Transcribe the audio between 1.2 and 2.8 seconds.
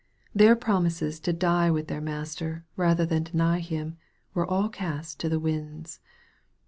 die with their Master,